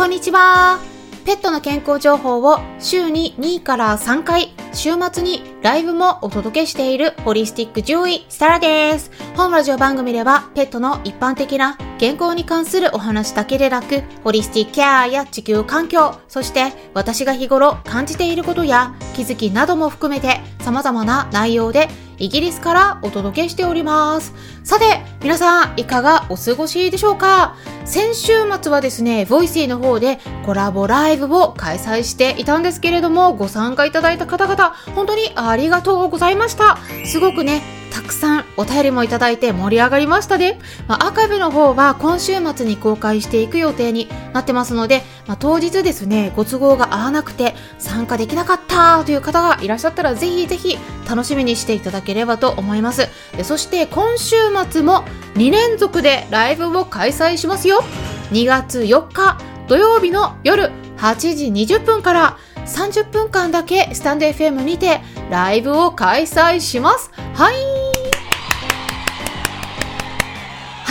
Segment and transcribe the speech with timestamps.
[0.00, 0.78] こんにちは。
[1.26, 9.10] ペットの健康情報を週に2から3回、週末にライブもお届けしているホリスティック獣医、スタラです。
[9.36, 21.90] 本ラジオ番組ではペットの一般的な健康に関するお話だけでなく、ホリスティックケアや地球環境、そして私が日頃感じていることや気づきなども含めて様々な内容で
[22.20, 24.32] イギリスからお届けしております。
[24.62, 27.56] さて、皆さんいかがお過ごしでしょうか？
[27.86, 28.32] 先週
[28.62, 36.78] 末はですね、 Voicy の方でコラボライブを開催していたんですけれども、ご参加いただいた方々、本当にありがとうございました。
[37.06, 40.58] すごくね、たくさんお便りもいただいて盛り上がりましたね。
[40.86, 53.08] まあ、アーカイブの方は今週末に公開していく予定になってますので、まあ、当日ですね、ご都合が合わなくて参加できなかったという方がいらっしゃったらぜひぜひ楽しみにしていただければと思います。
[53.42, 54.36] そして今週
[54.70, 55.04] 末も
[55.34, 57.82] 2連続でライブを開催しますよ。
[58.30, 59.38] 2月4日
[59.68, 67.10] 土曜日の夜8時20分から30分間だけスタンド FM にてライブを開催します。
[67.34, 67.69] はい。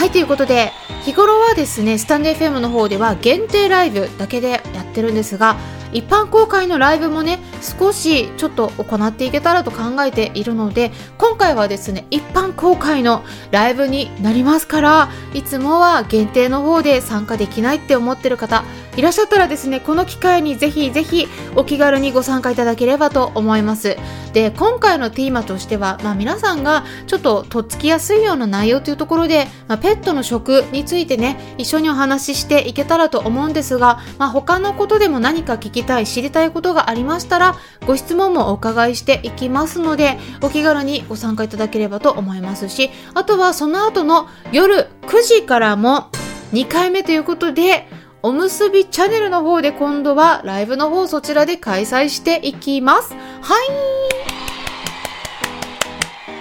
[0.00, 0.72] はい、ということで、
[1.04, 5.58] 日頃はですね、スタンド FM の方では限定ライブだけでやってるんですが、
[5.92, 18.64] 一般公開のライブもね少しちょっと行っていけたらと考えているので今回はですね一般公開のライブになりますからいつもは限定の方で参加できないって思ってる方
[19.00, 23.96] いらっしゃったらですねこの機会にぜひぜひお気軽にご参加いただければと思います。
[24.34, 46.10] で今回のテーマとしては、まあ、皆さんがちょっととっつきやすいような内容というところで、まあ、ペットの食についてね一緒にお話ししていけたらと思うんですが、まあ、他のことでも何か聞きたい知りたいことがありましたらご質問もお伺いしていきますのでお気軽にご参加いただければと思いますしあとはその後の夜9時からも
[46.52, 47.88] 2回目ということで
[48.22, 53.14] おむすびチャンネルの方で今度はライブの方そちらで開催していきます。
[53.14, 54.00] はい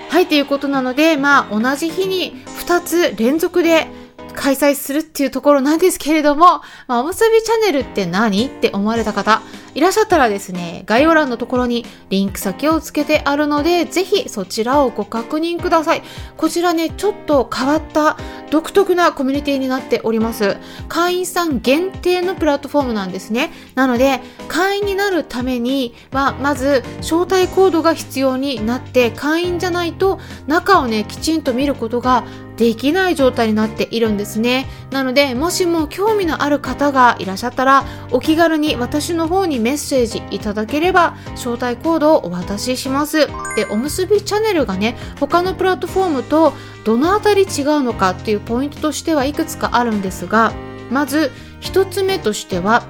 [0.09, 3.87] はい、ということなので、まあ、同じ日に2つ連続で
[4.33, 9.41] 開催するっていうところなんですけれども、まあ、おむすびチャンネルって何って思われた方、
[9.79, 16.03] いらっしゃったらですね、概要欄のところにリンク先をつけてあるので、ぜひそちらをご確認ください。
[16.35, 18.17] こちらね、ちょっと変わった
[18.51, 20.57] 独特なコミュニティになっております。
[20.89, 23.53] 会員さん限定のプラットフォームなんですね。
[23.75, 24.19] なので、
[24.49, 32.25] 会員になるためには、まず招待コードが必要になって、会員じゃないと中をね、きちんと見ることが
[32.59, 34.67] できない状態になっているんですね。
[34.91, 43.27] なので、もしも興味のある方がいらっしゃったら、お気軽に私の方にメッセージいただければ、招待コードをお渡しします。
[43.55, 46.51] で、おむすびチャンネルがね、他のプラットフォームと
[46.83, 50.51] どのあたり違うのかっていうポイントとしてはいくつかあるんですが、
[50.91, 51.31] まず
[51.61, 52.83] 1つ目としては、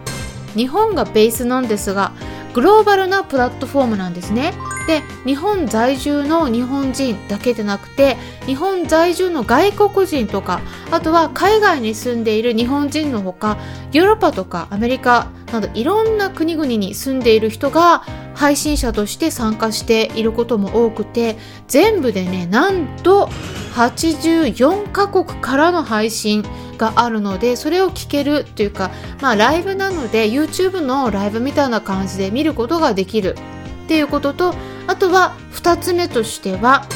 [0.55, 2.11] 日本がベースなんですが、
[2.59, 4.53] グローバルなプラットフォームなんですね。
[4.85, 10.59] で日本在住の日本人だけでなくて日本在住の外国人とか
[10.91, 13.57] あとは海外に住んでいる日本人のほか
[13.93, 18.03] ヨーロッパとかアメリカなどいろんな国々に住んでいる人が
[18.35, 21.37] 配信者として参加していることも多くて
[21.67, 23.27] 全部でねなんと
[23.73, 26.43] 84カ国からの配信
[26.77, 33.35] があるのでそれを聞けるというかまあライブなので YouTube のライブみたいな感じで見ることができる
[33.85, 34.53] っていうことと
[34.87, 36.87] あとは2つ目としては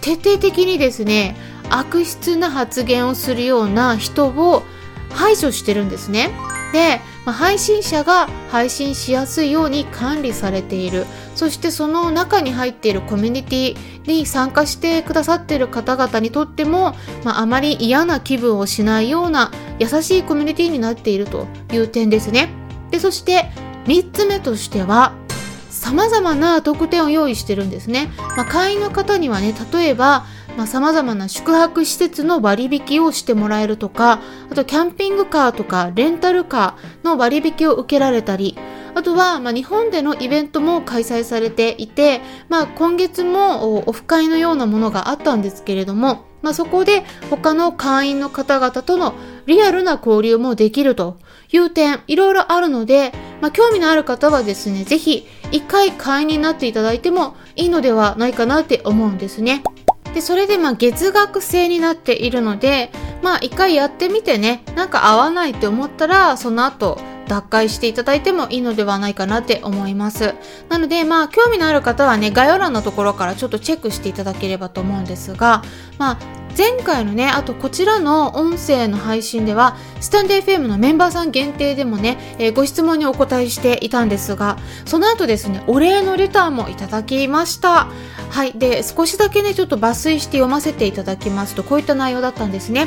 [0.00, 1.36] 徹底的にですね
[1.68, 4.62] 悪質な発言をするような人を
[5.10, 6.30] 排除してるんですね。
[6.72, 13.76] で、まあ、配信者が配信しやすいように管理されているそしてその中に入っているコミュニティ
[14.06, 16.94] に参加してくださっている方々にとっても、
[17.24, 22.50] まあ、あまり嫌な気分をしないような優しいコミュニティになっているという点ですね。
[22.90, 23.50] でそして
[23.86, 25.14] 3つ目としては
[25.70, 28.10] 様々な特典を用意してるんですね。
[28.36, 30.26] まあ、会員の方にはね、例えば、
[30.60, 38.58] まあ、様々な宿泊施設の割引をしてもらえるとか、あとキャンピングカーとかレンタルカーの割引を受けられたり、
[38.94, 42.20] あとは、まあ、日本でのイベントも開催されていて、
[42.50, 49.14] まあ、今月もオフ会のようなものがあったんですけれども、まあ、そこで他の会員の方々との
[49.46, 51.16] リアルな交流もできると
[51.52, 59.62] いう点、いろいろあるので、まあ、興味のある方はですね、ぜひ一回会員になっていただいてもいいのではないかなって思うんですね。
[60.14, 62.90] で、それでまあ月額制になっているので、
[63.22, 66.98] まあ一回やってみてね、なんか合わないって思ったら、その後、
[67.30, 70.34] 脱会していただいてもいいのではないかなって思います。
[70.68, 75.62] なので、まあ、興味のある方はね、概要欄のところからちょっとチェックしていただければと思うんですが、
[75.96, 87.88] まあ、前回のね、あとこちらの音声の配信では、スタンデー FM のメンバーさん限定でもね、えー、ご質問にお答えしていたんですが、その後ですね、お礼のレターもいただきました。
[88.30, 88.52] はい。
[88.52, 92.86] で、少しだけね、ちょっと抜粋して読ませていただきますと、こういった内容だったんですね。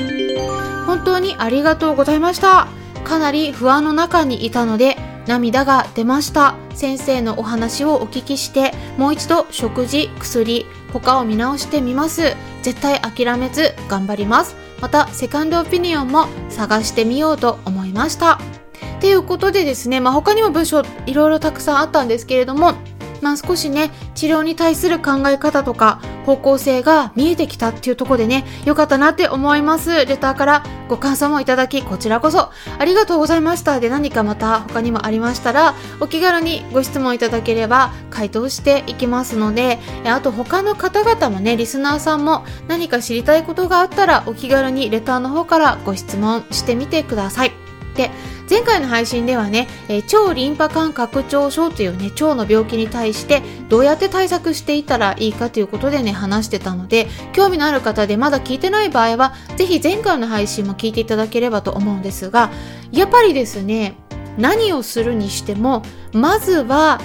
[0.86, 2.68] 本当にありがとうございました。
[3.04, 6.56] かなり不安の中にいたので、涙が出ました。
[6.74, 12.36] 先生のお話をお聞きしてもう一度食事薬他を見直してみます。
[12.62, 14.56] 絶対諦めず頑張ります。
[14.82, 18.40] またセカンドオピニオンも探してみようと思いました。
[19.00, 22.74] ということでですね、まあ、他にも文章いろいろたくさんあったんですけれども
[23.24, 30.06] まあ、少しね治療に対する考え方とか方向性が見えてきたっていうとこでね良かったなって思います。
[30.06, 33.80] レターからご感想もいただきこちらこそありがとうございました。
[33.80, 47.63] で何かまた他にもありましたらお気軽にご質問いただければ回答していきますのであと他の方々もねリスナーさんも何か知りたいことがあったらお気軽にレターの方からご質問してみてください。
[47.94, 48.12] で
[48.50, 62.52] 前回の配信ではね、えー、超リンパ管拡張症というね、腸の病気に対してどうやって対策していったらいいかということでね、話してたので、興味のある方でまだ聞いてない場合は、ぜひ前回の配信も聞いていただければと思うんですが、
[62.92, 63.96] やっぱりですね、
[64.38, 67.00] 何をするにしても、まずは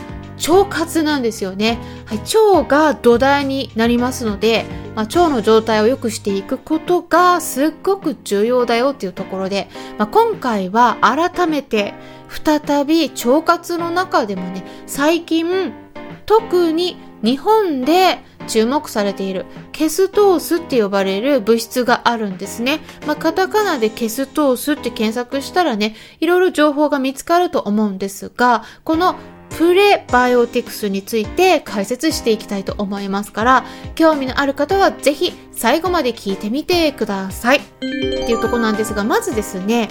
[0.47, 4.67] 腸活なんですよね、はい、腸が土台になりますので、
[4.99, 11.95] まあ、腸の状態を良くしていくことがすっごく重要だよっていうところで、まあ、今回は改めて
[12.29, 15.73] 再び腸活の中でもね最近
[16.27, 18.19] 特に日本で
[18.49, 22.81] 注目されているケストースって呼ばれる物質があるんですね。
[23.07, 29.17] まあ、カタカナでケストースって検索したらね、いろいろ情報が見つかると思うんですが、この
[29.59, 33.65] プレバイオティクスについて解説していきたいと思いますから、
[33.97, 37.59] 興味のある方はぜひ最後まで聞いてみてください。
[37.59, 37.87] って
[38.31, 39.89] いうとこなんですが、まずですね、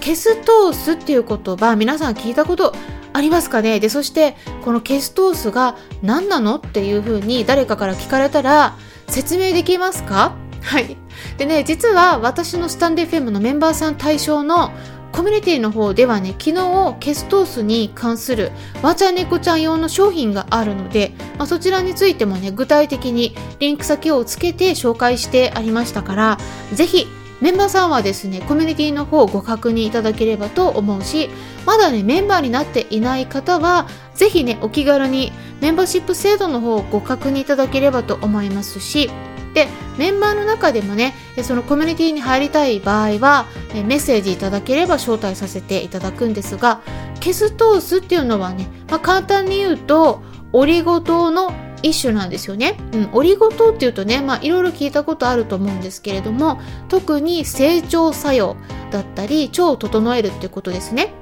[0.00, 2.74] ケストースっていう言葉、皆さん聞いたこと
[3.12, 3.80] ありますかね？
[3.80, 4.34] で、そして、
[4.64, 8.78] このケストースが何なのっていう風に誰かから聞かれたら、
[9.08, 10.34] 説明できますか？
[10.62, 10.96] はい。
[11.36, 14.70] でね、実は私のスタンデーフェムのメンバーさん対象の
[15.12, 26.38] コミュニティの方ではね、昨日ケストースに関するワーちゃん猫ちゃん用の商品があるので、まあ、そちらについてもね、具体的にリンク先をつけて紹介してありましたから、
[26.72, 27.06] ぜひ
[27.40, 31.28] メンバーさんはですね、コミュニティの方をご確認いただければと思うし、
[31.66, 39.10] まだね、メンバーになっていない方は、ぜひね、お気軽にメンバーシップ制度の方をご確認いただければと思いますし、
[39.56, 46.82] でメンバーの中でもねそのコミュニティに入りたい場合はメッセージいただければ招待させていただくんですが
[47.20, 50.20] ケストースっていうのはね、まあ、簡単に言うと
[50.52, 52.78] オリゴ糖の一種なんですよね。
[52.92, 58.56] うん、オリゴ糖っていうとね、まあいろいろ聞いたことあると思うんですけれども、特に成長作用
[58.90, 61.12] だったり、腸を整えるっていうことですね。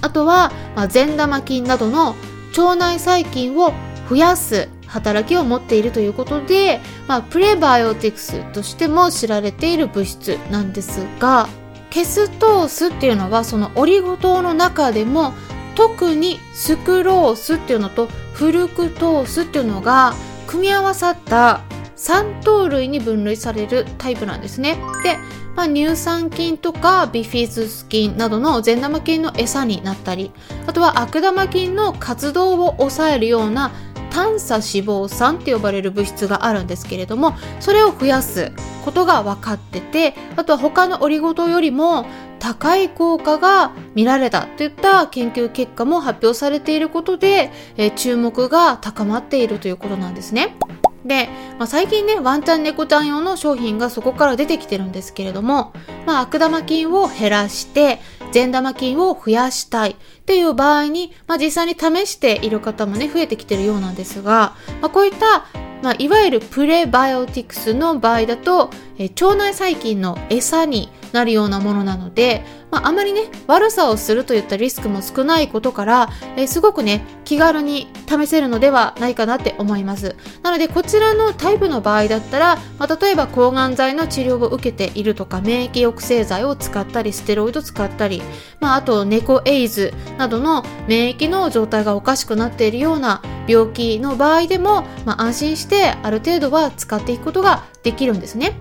[0.00, 2.16] あとは、まあ、善玉菌などの
[2.58, 3.72] 腸内細菌を
[4.08, 11.48] 増やす働きを持っているということで、まあ、プレバイオティクスとしても知られている物質なんですが
[11.90, 15.32] ケストースっていうのはそのオリゴ糖の中でも
[15.74, 20.14] 特にスクロースっていうのとフルクトースっていうのが
[20.46, 21.62] 組み合わさった
[21.96, 24.78] 3糖類に分類されるタイプなんですね。
[25.04, 25.16] で、
[25.54, 30.32] まあ、乳酸菌とかビフィズス菌などの善玉菌の餌になったり
[30.66, 33.70] あとは悪玉菌の活動を抑えるような
[34.10, 38.52] 短鎖脂肪酸って呼ばれる物質があるんですけれどもそれを増やす
[38.84, 42.06] ことが分かっててあとは他のオリゴ糖よりも
[42.38, 50.56] 高い効果が見られたといった研究結果も発表されていることで、えー、注目が高まっているということなんですね。
[51.04, 55.72] で、まあ、最近ね、ワンタン猫ちゃん用の商品がそこから出てきてるんですけれども、
[56.06, 58.00] まあ、悪玉菌を減らして、
[58.32, 65.46] 善玉菌を増やしたいっていう場合に、まあ、実際に試している方もね、増えてきてるようなんですが、まあ、こういった
[65.82, 80.16] まあ、いわゆるプレバイオティクスの場合だと、え腸内細菌の餌になるようなものなので、まあ、あまりね悪さをするといったリスクも少ないことから、えー、すごくね気軽に試せるのではないかなって思います。
[80.42, 88.22] なのでこちらのタイプの場合だったら、まあ、例えば抗がん剤の治療を受けているとか免疫抑制剤を使ったりステロイド使ったり、
[88.60, 98.54] まあ、あと猫エイズなどの免疫の状態がおかしくなっているような病気の場合でも、まあ、安心してある程度は使っていくことができるんですね。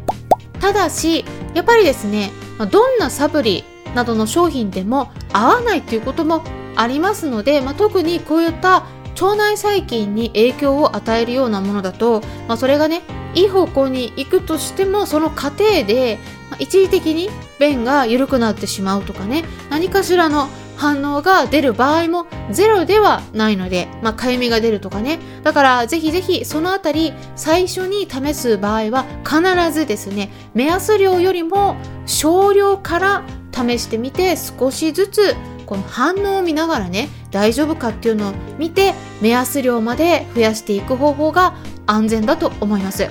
[0.60, 2.32] ただしやっぱりですね
[2.72, 3.64] どんなサプリ
[3.96, 6.44] などの商品でも合わないということも
[6.76, 8.86] ありますので、まあ、特にこういった
[9.22, 13.02] 腸内細菌に影響を与えるようなものだと、まあ、それがね
[13.36, 16.18] いい方向に行くとしてもその過程で、
[16.58, 20.48] 一時的に便が緩くなってしまうとかね何かしらの
[20.80, 25.20] 反応が出る場合もゼロではないので、まあ、かゆみが出るとかね。
[25.44, 29.42] だからぜひぜひそのあたり最初に試す場合は必
[29.74, 41.56] ずですね、目安量よりも少量から試してみて少しずつこの反応を見ながらね、大丈夫かっていうのを見て目安量まで増やしていく方法が
[41.88, 43.10] 安全だと思います。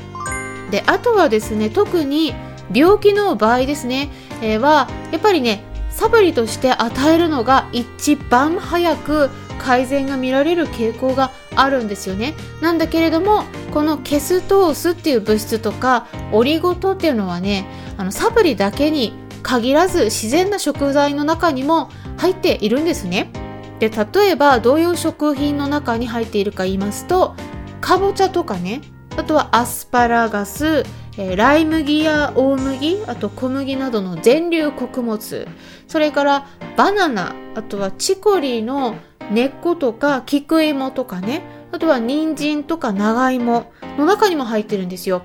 [0.71, 2.35] で、あとはですね、特に
[2.75, 4.11] 病気の場合ですね、
[4.41, 5.65] えー、はやっぱりね
[5.99, 12.35] サプリとして与えるのが一番早く改善が見られる傾向があるんですよね。
[12.61, 13.43] なんだけれども
[13.75, 19.12] このケストースっていう物質とかオリゴ糖っていうのはねあのサプリだけに
[19.43, 23.33] 限らず自然な食材の中にも入っているんですね。
[23.81, 27.35] で例えばどういう食品の中に入っているか言いますと
[27.81, 28.83] かぼちゃとかね
[29.17, 30.85] あとはアスパラガス
[31.21, 35.49] え、ライ麦や大麦あと小麦などの全粒穀物
[35.89, 36.47] それから
[36.77, 38.95] バナナあとはチコリーの
[39.33, 45.23] 根っことか菊芋とかねあとは人参とか長芋の中にも入ってるんですよ。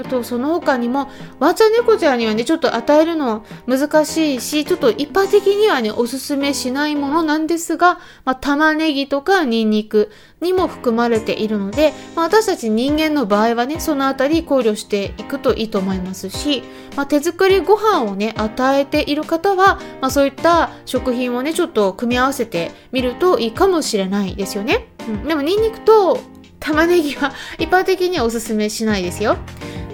[0.00, 16.62] あとその他にもワンちゃん猫ちゃんにはねちょっと与えるの難しいしちょっと一般的にはねおすすめしないものなんですが、まあ、玉ねぎとかニンニクにも含まれているので、まあ、私たち人間の場合はねそのあたり考慮していくといいと思いますし、
[16.96, 26.20] まあ、手作りご飯をね与えている方は、ま、そういった食品をねちょっと組み合わせてみるといいかもしれないですよね、うん、でもニンニクと
[26.60, 29.38] 玉ねぎは一般的にはおすすめしないですよ。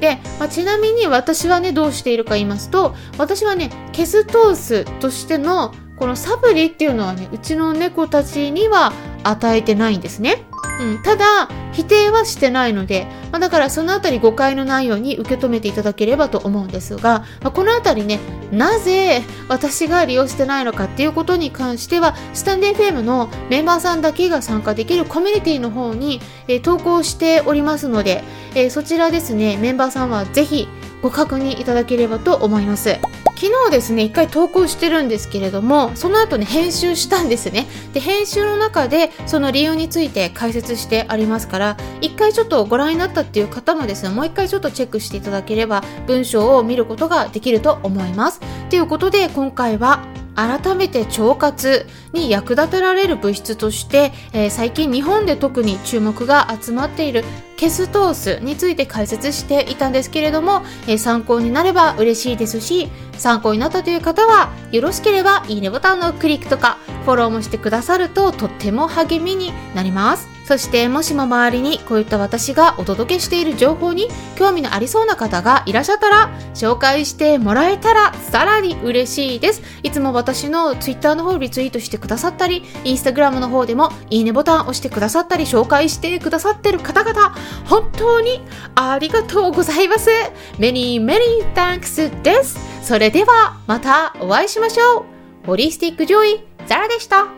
[0.01, 8.93] で、まあ、ちなみに私はねどうしているか言いますと私はね消す通すとしてのこのサプリっていうのはねうちの猫たちには
[9.25, 10.47] 与えてないんですね。
[10.81, 18.19] うん、ただ否定はしてないので、まあ、だからそのあたり誤解のないように受け止めていただければと思うんですが、まあ、このあたりね
[18.51, 30.69] なぜ私が利用してないのかっていうことに関してはスタンデー FM のメンバーさんだけが参加できるコミュニティの方に、えー、投稿しておりますので、えー、そちらですねメンバーさんはぜひ
[31.03, 32.99] ご確認いただければと思います。
[33.37, 37.67] 昨日ですね、一回投稿してるんですけれども、その後ね、編集したんですね。
[37.93, 48.41] で、編集の中で、その理由について解説してありますから、一回ちょっとご覧になったっていう方もですね、もう一回ちょっとチェックしていただければ、文章を見ることができると思います。
[48.71, 57.25] ということで、今回は、改めて腸活に役立てられる物質として、えー、最近日本で特に注目が集まっている
[57.57, 70.34] ケストースについて解説していたんですけれども、えー、参考になれば嬉しいですし参考になったという方はよろしければいいねボタンのクリックとかフォローもしてくださるととっても励みになります。
[70.45, 79.63] そしてもしも周りにこういった私がお届けしている情報に興味のありそうな方がいらっしゃったら紹介してもらえたらさらに嬉しいです。
[79.83, 87.35] いつも私の Twitter の方リツイートしてくださったり Instagram の方でもいいねボタン押してくださったり紹介してくださってる方々
[87.67, 88.43] 本当に
[88.75, 90.11] ありがとうございます。
[90.59, 92.59] Many many thanks です。
[92.87, 95.47] それではまたお会いしましょう。
[95.47, 97.34] ホリスティックジョイザラでした。